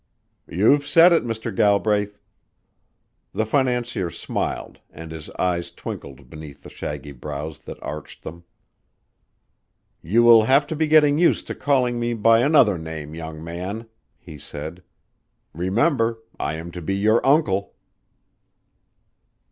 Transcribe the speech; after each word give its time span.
"You've 0.49 0.87
said 0.87 1.13
it, 1.13 1.23
Mr. 1.23 1.55
Galbraith." 1.55 2.17
The 3.33 3.45
financier 3.45 4.09
smiled 4.09 4.79
and 4.89 5.11
his 5.11 5.29
eyes 5.37 5.69
twinkled 5.71 6.27
beneath 6.27 6.63
the 6.63 6.71
shaggy 6.71 7.11
brows 7.11 7.59
that 7.59 7.77
arched 7.83 8.23
them. 8.23 8.43
"You 10.01 10.23
will 10.23 10.45
have 10.45 10.65
to 10.65 10.75
be 10.75 10.87
getting 10.87 11.19
used 11.19 11.45
to 11.49 11.53
calling 11.53 11.99
me 11.99 12.15
by 12.15 12.39
another 12.39 12.79
name, 12.79 13.13
young 13.13 13.43
man," 13.43 13.85
he 14.17 14.39
said. 14.39 14.81
"Remember 15.53 16.17
I 16.39 16.55
am 16.55 16.71
to 16.71 16.81
be 16.81 16.95
your 16.95 17.23
uncle." 17.23 17.75